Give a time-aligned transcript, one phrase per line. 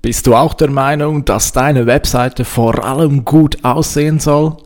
[0.00, 4.56] Bist du auch der Meinung, dass deine Webseite vor allem gut aussehen soll?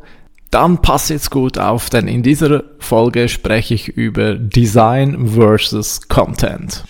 [0.50, 6.84] Dann pass jetzt gut auf, denn in dieser Folge spreche ich über Design versus Content.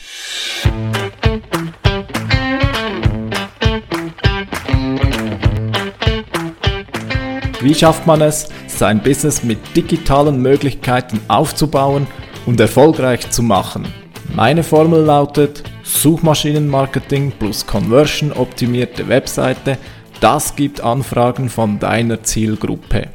[7.60, 12.08] Wie schafft man es, sein Business mit digitalen Möglichkeiten aufzubauen
[12.44, 13.86] und erfolgreich zu machen?
[14.34, 15.62] Meine Formel lautet
[15.92, 19.78] Suchmaschinenmarketing plus Conversion optimierte Webseite.
[20.20, 23.08] Das gibt Anfragen von deiner Zielgruppe.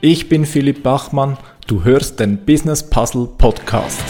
[0.00, 1.36] Ich bin Philipp Bachmann,
[1.68, 4.02] du hörst den Business Puzzle Podcast.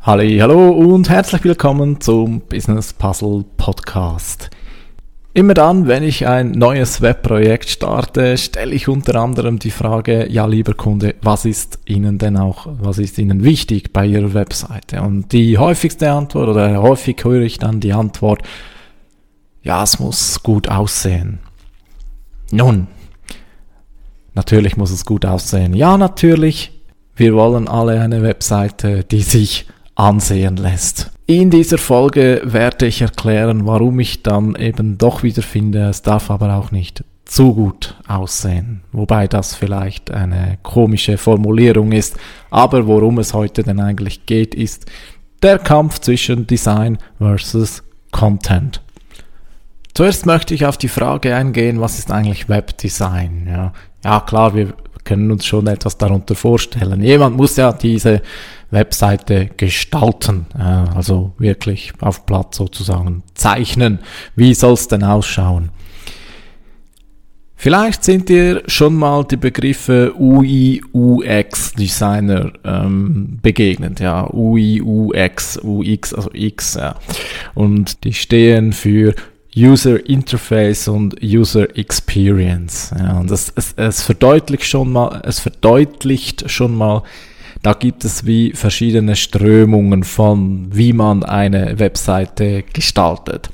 [0.00, 4.50] Hallo und herzlich willkommen zum Business Puzzle Podcast.
[5.36, 10.46] Immer dann, wenn ich ein neues Webprojekt starte, stelle ich unter anderem die Frage, ja
[10.46, 15.02] lieber Kunde, was ist Ihnen denn auch, was ist Ihnen wichtig bei Ihrer Webseite?
[15.02, 18.42] Und die häufigste Antwort oder häufig höre ich dann die Antwort,
[19.64, 21.40] ja, es muss gut aussehen.
[22.52, 22.86] Nun,
[24.34, 25.74] natürlich muss es gut aussehen.
[25.74, 26.80] Ja, natürlich,
[27.16, 31.10] wir wollen alle eine Webseite, die sich ansehen lässt.
[31.26, 36.30] In dieser Folge werde ich erklären, warum ich dann eben doch wieder finde, es darf
[36.30, 38.82] aber auch nicht zu gut aussehen.
[38.92, 42.18] Wobei das vielleicht eine komische Formulierung ist.
[42.50, 44.84] Aber worum es heute denn eigentlich geht, ist
[45.42, 48.82] der Kampf zwischen Design versus Content.
[49.94, 53.46] Zuerst möchte ich auf die Frage eingehen, was ist eigentlich Webdesign?
[53.48, 53.72] Ja,
[54.04, 57.02] ja klar, wir können uns schon etwas darunter vorstellen.
[57.02, 58.22] Jemand muss ja diese
[58.74, 64.00] Webseite gestalten, also wirklich auf Platz sozusagen zeichnen.
[64.36, 65.70] Wie soll es denn ausschauen?
[67.56, 75.58] Vielleicht sind dir schon mal die Begriffe UI, UX Designer ähm, begegnet, ja, UI, UX,
[75.62, 76.96] UX, also X, ja.
[77.54, 79.14] Und die stehen für
[79.56, 82.92] User Interface und User Experience.
[82.98, 87.02] Ja, und das, es, es verdeutlicht schon mal, es verdeutlicht schon mal
[87.64, 93.48] da gibt es wie verschiedene Strömungen von, wie man eine Webseite gestaltet.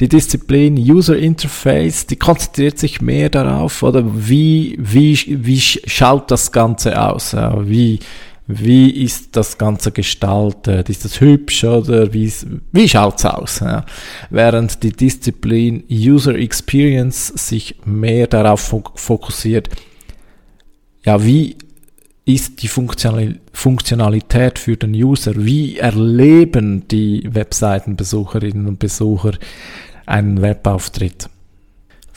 [0.00, 6.50] Die Disziplin User Interface, die konzentriert sich mehr darauf, oder wie, wie, wie schaut das
[6.50, 7.36] Ganze aus?
[7.60, 8.00] Wie,
[8.48, 10.90] wie ist das Ganze gestaltet?
[10.90, 12.32] Ist das hübsch oder wie,
[12.72, 13.60] wie schaut's aus?
[13.60, 13.86] Ja?
[14.30, 19.68] Während die Disziplin User Experience sich mehr darauf fokussiert,
[21.04, 21.56] ja, wie
[22.24, 25.32] ist die Funktionalität für den User?
[25.36, 29.32] Wie erleben die Webseitenbesucherinnen und Besucher
[30.06, 31.28] einen Webauftritt?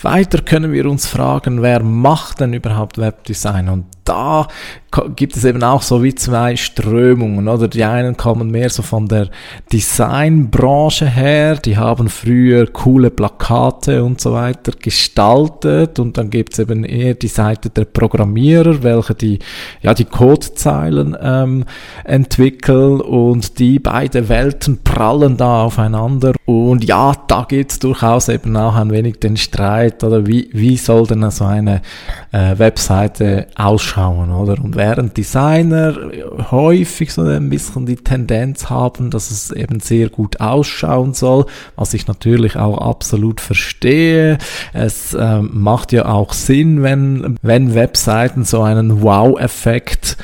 [0.02, 3.70] Weiter können wir uns fragen, wer macht denn überhaupt Webdesign?
[3.70, 4.48] Und da
[5.16, 7.68] gibt es eben auch so wie zwei Strömungen, oder?
[7.68, 9.30] Die einen kommen mehr so von der
[9.72, 16.60] Designbranche her, die haben früher coole Plakate und so weiter gestaltet und dann gibt es
[16.60, 19.40] eben eher die Seite der Programmierer, welche die,
[19.82, 21.66] ja, die Codezeilen ähm,
[22.06, 26.34] entwickeln und die beide Welten prallen da aufeinander.
[26.46, 30.26] Und ja, da gibt es durchaus eben auch ein wenig den Streit, oder?
[30.28, 31.82] Wie, wie soll denn so eine
[32.32, 34.64] äh, Webseite ausschauen, oder?
[34.64, 35.96] Und während Designer
[36.52, 41.46] häufig so ein bisschen die Tendenz haben, dass es eben sehr gut ausschauen soll,
[41.76, 44.38] was ich natürlich auch absolut verstehe.
[44.74, 50.18] Es ähm, macht ja auch Sinn, wenn, wenn Webseiten so einen Wow-Effekt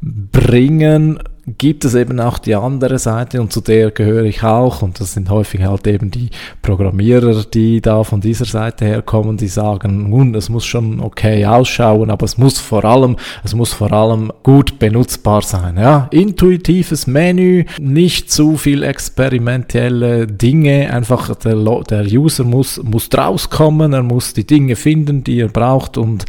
[0.00, 1.18] bringen
[1.58, 5.12] gibt es eben auch die andere Seite und zu der gehöre ich auch und das
[5.12, 6.30] sind häufig halt eben die
[6.60, 12.10] Programmierer, die da von dieser Seite herkommen, die sagen, nun, es muss schon okay ausschauen,
[12.10, 16.08] aber es muss vor allem, es muss vor allem gut benutzbar sein, ja.
[16.10, 21.56] Intuitives Menü, nicht zu viel experimentelle Dinge, einfach der,
[21.88, 26.24] der User muss, muss rauskommen, er muss die Dinge finden, die er braucht und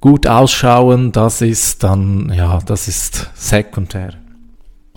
[0.00, 4.23] gut ausschauen, das ist dann, ja, das ist sekundär.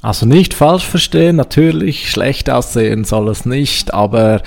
[0.07, 4.41] Also nicht falsch verstehen, natürlich, schlecht aussehen soll es nicht, aber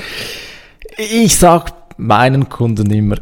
[0.96, 3.16] ich sag meinen Kunden immer,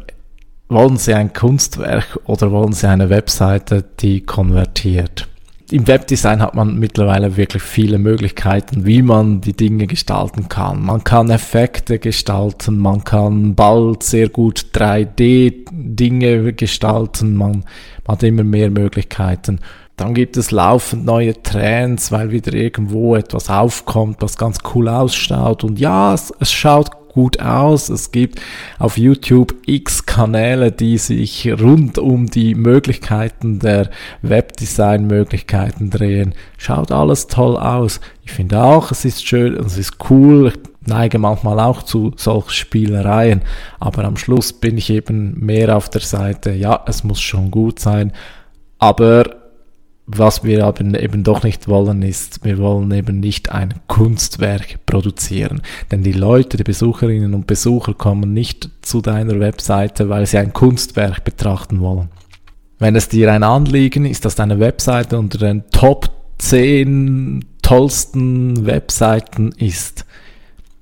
[0.69, 5.27] wollen sie ein Kunstwerk oder wollen sie eine Webseite, die konvertiert?
[5.69, 10.81] Im Webdesign hat man mittlerweile wirklich viele Möglichkeiten, wie man die Dinge gestalten kann.
[10.81, 17.65] Man kann Effekte gestalten, man kann bald sehr gut 3D-Dinge gestalten, man,
[18.07, 19.59] man hat immer mehr Möglichkeiten.
[19.99, 25.65] Dann gibt es laufend neue Trends, weil wieder irgendwo etwas aufkommt, was ganz cool ausschaut.
[25.65, 27.89] Und ja, es, es schaut gut aus.
[27.89, 28.39] Es gibt
[28.77, 33.89] auf YouTube x Kanäle, die sich rund um die Möglichkeiten der
[34.21, 36.33] Webdesign-Möglichkeiten drehen.
[36.57, 37.99] Schaut alles toll aus.
[38.23, 40.53] Ich finde auch, es ist schön, es ist cool.
[40.55, 43.41] Ich neige manchmal auch zu solchen Spielereien,
[43.81, 47.79] aber am Schluss bin ich eben mehr auf der Seite, ja, es muss schon gut
[47.79, 48.13] sein,
[48.79, 49.38] aber
[50.11, 55.61] was wir aber eben doch nicht wollen, ist, wir wollen eben nicht ein Kunstwerk produzieren.
[55.91, 60.51] Denn die Leute, die Besucherinnen und Besucher kommen nicht zu deiner Webseite, weil sie ein
[60.51, 62.09] Kunstwerk betrachten wollen.
[62.79, 66.09] Wenn es dir ein Anliegen ist, dass deine Webseite unter den Top
[66.39, 70.05] 10 tollsten Webseiten ist,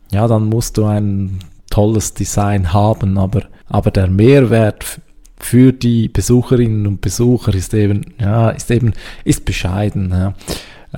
[0.10, 1.40] ja, dann musst du ein
[1.70, 5.02] tolles Design haben, aber, aber der Mehrwert
[5.40, 8.94] für die Besucherinnen und Besucher ist eben, ja, ist eben,
[9.24, 10.10] ist bescheiden.
[10.12, 10.34] Ja.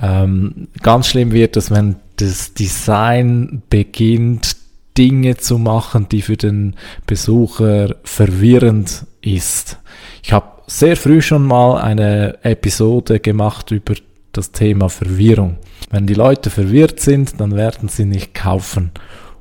[0.00, 4.56] Ähm, ganz schlimm wird es, wenn das Design beginnt,
[4.96, 6.74] Dinge zu machen, die für den
[7.06, 9.78] Besucher verwirrend ist.
[10.22, 13.94] Ich habe sehr früh schon mal eine Episode gemacht über
[14.32, 15.56] das Thema Verwirrung.
[15.90, 18.92] Wenn die Leute verwirrt sind, dann werden sie nicht kaufen.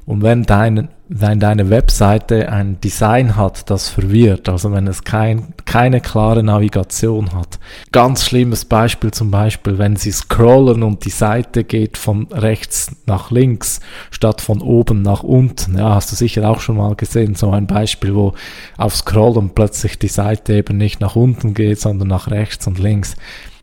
[0.09, 5.53] Und wenn dein, wenn deine Webseite ein Design hat, das verwirrt, also wenn es kein,
[5.65, 7.59] keine klare Navigation hat.
[7.91, 13.29] Ganz schlimmes Beispiel zum Beispiel, wenn sie scrollen und die Seite geht von rechts nach
[13.29, 15.77] links statt von oben nach unten.
[15.77, 18.33] Ja, hast du sicher auch schon mal gesehen, so ein Beispiel, wo
[18.77, 23.15] auf Scrollen plötzlich die Seite eben nicht nach unten geht, sondern nach rechts und links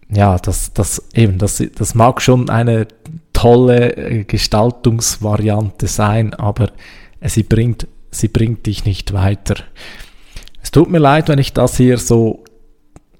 [0.08, 2.86] ja, das, das eben, das, das mag schon eine
[3.36, 6.70] tolle äh, Gestaltungsvariante sein, aber
[7.22, 9.56] sie bringt, sie bringt dich nicht weiter.
[10.62, 12.44] Es tut mir leid, wenn ich das hier so,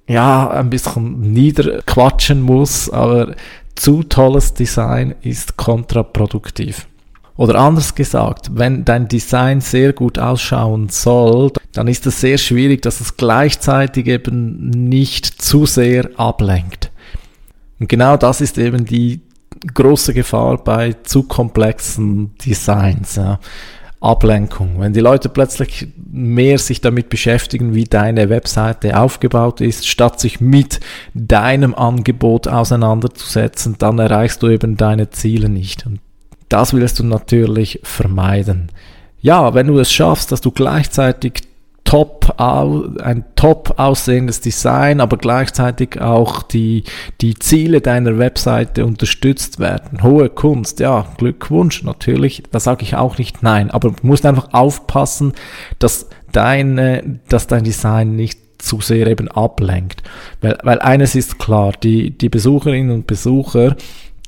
[0.08, 3.34] ja, ein bisschen niederquatschen muss, aber
[3.74, 6.86] zu tolles Design ist kontraproduktiv.
[7.36, 12.80] Oder anders gesagt, wenn dein Design sehr gut ausschauen soll, dann ist es sehr schwierig,
[12.80, 16.90] dass es gleichzeitig eben nicht zu sehr ablenkt.
[17.78, 19.20] Und genau das ist eben die
[19.74, 23.16] große Gefahr bei zu komplexen Designs.
[23.16, 23.38] Ja.
[24.00, 24.78] Ablenkung.
[24.78, 30.40] Wenn die Leute plötzlich mehr sich damit beschäftigen, wie deine Webseite aufgebaut ist, statt sich
[30.40, 30.80] mit
[31.14, 35.86] deinem Angebot auseinanderzusetzen, dann erreichst du eben deine Ziele nicht.
[35.86, 36.00] Und
[36.48, 38.68] das willst du natürlich vermeiden.
[39.20, 41.42] Ja, wenn du es schaffst, dass du gleichzeitig
[41.86, 46.84] top, ein top aussehendes Design, aber gleichzeitig auch die,
[47.22, 50.02] die Ziele deiner Webseite unterstützt werden.
[50.02, 54.52] Hohe Kunst, ja, Glückwunsch, natürlich, da sage ich auch nicht nein, aber du musst einfach
[54.52, 55.32] aufpassen,
[55.78, 60.02] dass deine, dass dein Design nicht zu sehr eben ablenkt.
[60.40, 63.76] Weil, weil eines ist klar, die, die Besucherinnen und Besucher,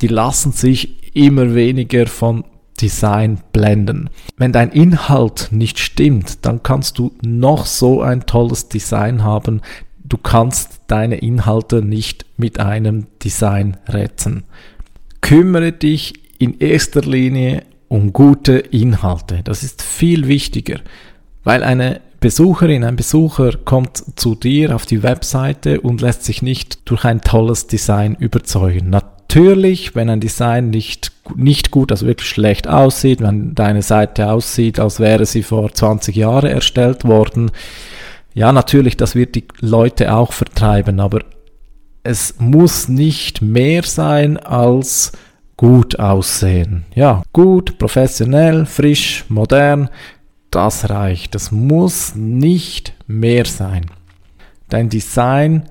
[0.01, 2.45] die lassen sich immer weniger von
[2.81, 4.11] Design blenden.
[4.37, 9.61] Wenn dein Inhalt nicht stimmt, dann kannst du noch so ein tolles Design haben.
[10.05, 14.45] Du kannst deine Inhalte nicht mit einem Design retten.
[15.21, 19.43] Kümmere dich in erster Linie um gute Inhalte.
[19.45, 20.81] Das ist viel wichtiger,
[21.45, 26.89] weil eine Besucherin, ein Besucher kommt zu dir auf die Webseite und lässt sich nicht
[26.89, 28.91] durch ein tolles Design überzeugen
[29.29, 34.81] natürlich, wenn ein Design nicht, nicht gut, also wirklich schlecht aussieht, wenn deine Seite aussieht,
[34.81, 37.51] als wäre sie vor 20 Jahren erstellt worden,
[38.33, 41.21] ja, natürlich, das wird die Leute auch vertreiben, aber
[42.05, 45.13] es muss nicht mehr sein als
[45.57, 46.85] gut aussehen.
[46.95, 49.91] Ja, gut, professionell, frisch, modern,
[50.51, 51.35] das reicht.
[51.35, 53.87] Das muss nicht mehr sein.
[54.69, 55.69] Dein Design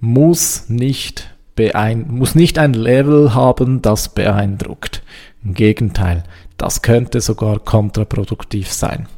[0.00, 5.02] muss nicht beein muss nicht ein Level haben, das beeindruckt.
[5.44, 6.22] Im Gegenteil,
[6.56, 9.08] das könnte sogar kontraproduktiv sein.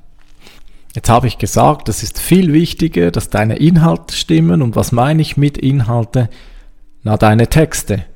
[0.94, 4.62] Jetzt habe ich gesagt, es ist viel wichtiger, dass deine Inhalte stimmen.
[4.62, 6.30] Und was meine ich mit Inhalte?
[7.02, 8.06] Na, deine Texte.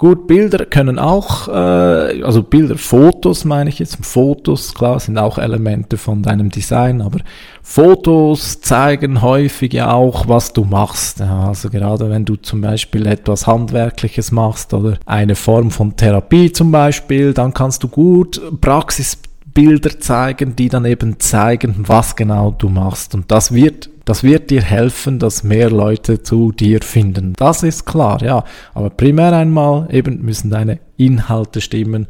[0.00, 5.36] Gut, Bilder können auch, äh, also Bilder, Fotos meine ich jetzt, Fotos, klar, sind auch
[5.36, 7.18] Elemente von deinem Design, aber
[7.62, 11.20] Fotos zeigen häufig ja auch, was du machst.
[11.20, 16.50] Ja, also gerade wenn du zum Beispiel etwas Handwerkliches machst oder eine Form von Therapie
[16.50, 22.70] zum Beispiel, dann kannst du gut Praxisbilder zeigen, die dann eben zeigen, was genau du
[22.70, 23.14] machst.
[23.14, 27.32] Und das wird das wird dir helfen, dass mehr Leute zu dir finden.
[27.34, 28.42] Das ist klar, ja.
[28.74, 32.08] Aber primär einmal eben müssen deine Inhalte stimmen.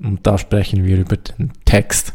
[0.00, 2.12] Und da sprechen wir über den Text.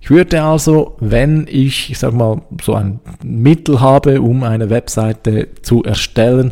[0.00, 5.50] Ich würde also, wenn ich, ich sag mal, so ein Mittel habe, um eine Webseite
[5.62, 6.50] zu erstellen,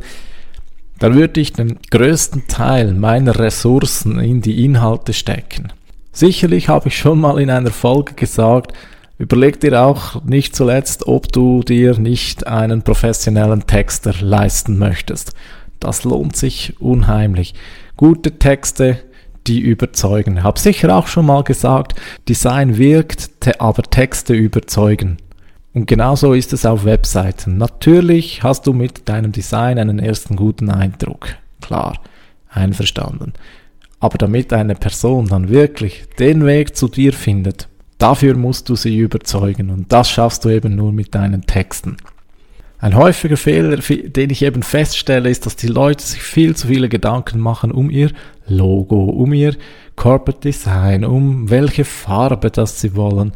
[1.01, 5.73] dann würde ich den größten Teil meiner Ressourcen in die Inhalte stecken.
[6.13, 8.75] Sicherlich habe ich schon mal in einer Folge gesagt,
[9.23, 15.33] überleg dir auch nicht zuletzt, ob du dir nicht einen professionellen Texter leisten möchtest.
[15.79, 17.55] Das lohnt sich unheimlich.
[17.97, 18.99] Gute Texte,
[19.47, 20.43] die überzeugen.
[20.43, 21.95] Habe sicher auch schon mal gesagt,
[22.29, 25.19] Design wirkt, aber Texte überzeugen.
[25.73, 27.59] Und genauso ist es auf Webseiten.
[27.59, 31.29] Natürlich hast du mit deinem Design einen ersten guten Eindruck.
[31.61, 31.97] Klar,
[32.51, 33.35] einverstanden.
[34.01, 37.69] Aber damit eine Person dann wirklich den Weg zu dir findet,
[38.03, 39.71] dafür musst du sie überzeugen.
[39.71, 41.97] Und das schaffst du eben nur mit deinen Texten.
[42.79, 46.89] Ein häufiger Fehler, den ich eben feststelle, ist, dass die Leute sich viel zu viele
[46.89, 48.11] Gedanken machen um ihr
[48.49, 49.55] Logo, um ihr
[49.95, 53.35] Corporate Design, um welche Farbe das sie wollen.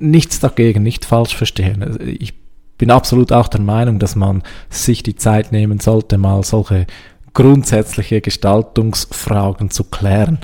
[0.00, 1.98] Nichts dagegen, nicht falsch verstehen.
[2.18, 2.34] Ich
[2.78, 6.86] bin absolut auch der Meinung, dass man sich die Zeit nehmen sollte, mal solche
[7.34, 10.38] grundsätzliche Gestaltungsfragen zu klären.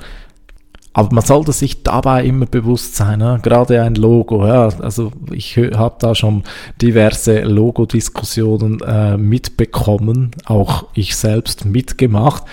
[0.97, 3.37] Aber man sollte sich dabei immer bewusst sein, ne?
[3.43, 4.47] gerade ein Logo.
[4.47, 6.43] Ja, also ich habe da schon
[6.81, 12.43] diverse Logo-Diskussionen äh, mitbekommen, auch ich selbst mitgemacht.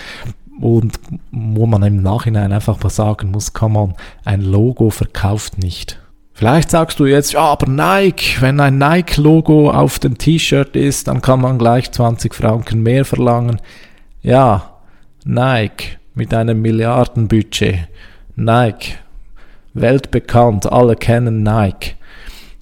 [0.59, 0.99] Und
[1.31, 3.95] wo man im Nachhinein einfach mal sagen muss, kann man,
[4.25, 6.01] ein Logo verkauft nicht.
[6.33, 11.21] Vielleicht sagst du jetzt, ja, aber Nike, wenn ein Nike-Logo auf dem T-Shirt ist, dann
[11.21, 13.61] kann man gleich 20 Franken mehr verlangen.
[14.21, 14.79] Ja,
[15.23, 17.87] Nike mit einem Milliardenbudget
[18.35, 18.95] Nike,
[19.73, 21.95] weltbekannt, alle kennen Nike.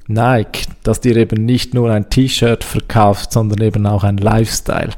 [0.07, 4.91] Nike, das dir eben nicht nur ein T-Shirt verkauft, sondern eben auch ein Lifestyle.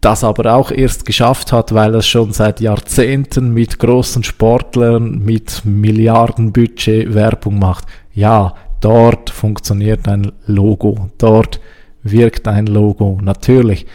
[0.00, 5.64] Das aber auch erst geschafft hat, weil es schon seit Jahrzehnten mit großen Sportlern mit
[5.64, 7.86] Milliardenbudget Werbung macht.
[8.12, 11.60] Ja, dort funktioniert ein Logo, dort
[12.02, 13.86] wirkt ein Logo, natürlich.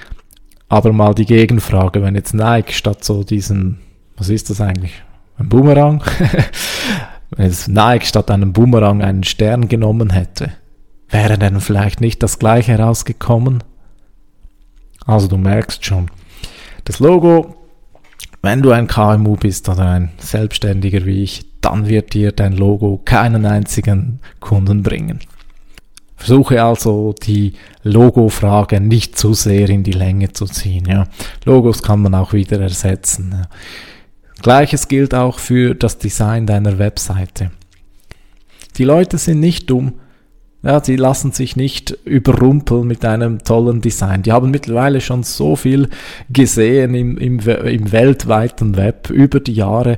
[0.70, 3.80] Aber mal die Gegenfrage, wenn jetzt Nike statt so diesen,
[4.16, 5.04] was ist das eigentlich?
[5.38, 6.04] Ein Boomerang,
[7.32, 10.52] wenn es Nike statt einem Boomerang einen Stern genommen hätte,
[11.10, 13.64] wäre dann vielleicht nicht das gleiche herausgekommen?
[15.06, 16.12] Also du merkst schon,
[16.84, 17.56] das Logo,
[18.42, 23.02] wenn du ein KMU bist oder ein Selbstständiger wie ich, dann wird dir dein Logo
[23.04, 25.20] keinen einzigen Kunden bringen.
[26.16, 27.54] Versuche also die
[27.84, 30.86] Logo-Frage nicht zu sehr in die Länge zu ziehen.
[30.88, 31.08] Ja.
[31.46, 33.34] Logos kann man auch wieder ersetzen.
[33.34, 33.42] Ja.
[34.42, 37.52] Gleiches gilt auch für das Design deiner Webseite.
[38.78, 39.94] Die Leute sind nicht dumm.
[40.64, 44.24] Ja, sie lassen sich nicht überrumpeln mit einem tollen Design.
[44.24, 45.90] Die haben mittlerweile schon so viel
[46.30, 49.98] gesehen im, im, im weltweiten Web über die Jahre.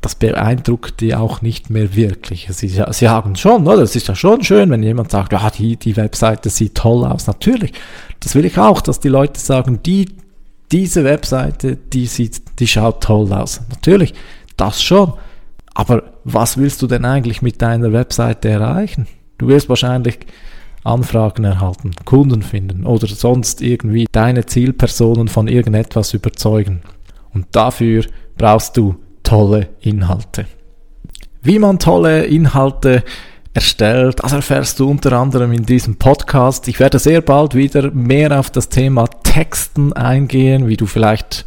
[0.00, 2.48] Das beeindruckt die auch nicht mehr wirklich.
[2.50, 3.82] Sie, sie sagen schon, oder?
[3.82, 7.26] Es ist ja schon schön, wenn jemand sagt, ja, die, die Webseite sieht toll aus.
[7.26, 7.72] Natürlich.
[8.20, 10.06] Das will ich auch, dass die Leute sagen, die
[10.70, 13.60] diese Webseite, die sieht, die schaut toll aus.
[13.70, 14.14] Natürlich,
[14.56, 15.14] das schon.
[15.74, 19.06] Aber was willst du denn eigentlich mit deiner Webseite erreichen?
[19.38, 20.18] Du wirst wahrscheinlich
[20.84, 26.82] Anfragen erhalten, Kunden finden oder sonst irgendwie deine Zielpersonen von irgendetwas überzeugen.
[27.32, 28.04] Und dafür
[28.36, 30.46] brauchst du tolle Inhalte.
[31.42, 33.04] Wie man tolle Inhalte
[33.54, 34.20] erstellt.
[34.22, 36.68] Das erfährst du unter anderem in diesem Podcast.
[36.68, 41.44] Ich werde sehr bald wieder mehr auf das Thema Texten eingehen, wie du vielleicht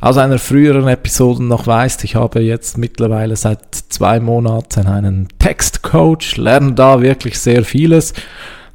[0.00, 2.04] aus einer früheren Episode noch weißt.
[2.04, 8.14] Ich habe jetzt mittlerweile seit zwei Monaten einen Textcoach, lerne da wirklich sehr vieles,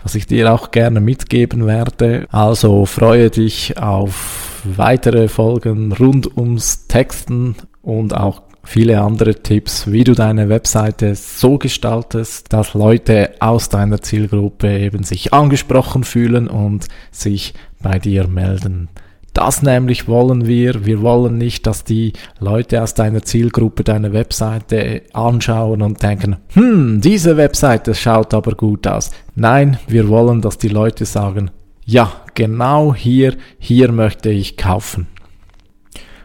[0.03, 2.27] was ich dir auch gerne mitgeben werde.
[2.31, 10.03] Also freue dich auf weitere Folgen rund ums Texten und auch viele andere Tipps, wie
[10.03, 16.87] du deine Webseite so gestaltest, dass Leute aus deiner Zielgruppe eben sich angesprochen fühlen und
[17.11, 18.89] sich bei dir melden.
[19.35, 20.85] Das nämlich wollen wir.
[20.85, 27.01] Wir wollen nicht, dass die Leute aus deiner Zielgruppe deine Webseite anschauen und denken, hm,
[27.01, 29.11] diese Webseite schaut aber gut aus.
[29.35, 31.51] Nein, wir wollen, dass die Leute sagen,
[31.83, 35.07] ja, genau hier, hier möchte ich kaufen.